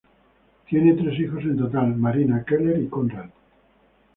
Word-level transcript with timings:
Tienen 0.67 0.97
tres 0.97 1.19
hijos 1.19 1.43
en 1.43 1.59
total: 1.59 1.95
Marina, 1.95 2.43
Keller 2.43 2.81
y 2.81 2.87
Konrad. 2.87 3.29